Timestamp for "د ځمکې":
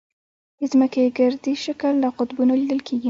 0.57-1.13